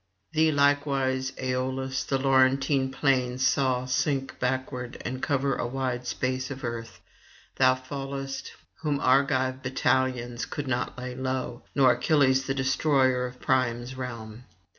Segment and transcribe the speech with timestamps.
[0.33, 6.63] Thee likewise, Aeolus, the Laurentine plains saw sink backward and cover a wide space of
[6.63, 7.01] earth;
[7.57, 13.93] thou fallest, whom Argive battalions could not lay low, nor Achilles the destroyer of Priam's
[13.95, 14.45] realm.